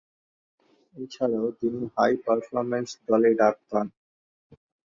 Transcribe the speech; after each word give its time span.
এছাড়াও 0.95 1.47
তিনি 1.59 1.81
high 1.95 2.13
performance 2.25 2.89
দলে 3.07 3.29
ডাক 3.39 3.55
পান। 3.69 3.87